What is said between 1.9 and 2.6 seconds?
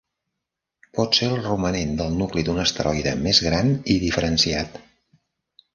del nucli